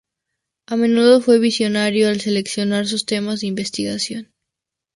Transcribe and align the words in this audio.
A 0.65 0.75
menudo 0.75 1.21
fue 1.21 1.37
visionario 1.37 2.07
al 2.09 2.19
seleccionar 2.19 2.87
sus 2.87 3.05
temas 3.05 3.41
de 3.41 3.45
investigación. 3.45 4.33